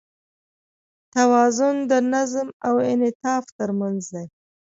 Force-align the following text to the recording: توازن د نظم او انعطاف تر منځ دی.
توازن 1.15 1.75
د 1.91 1.93
نظم 2.13 2.47
او 2.67 2.75
انعطاف 2.91 3.45
تر 3.59 3.69
منځ 3.79 4.01
دی. 4.13 4.25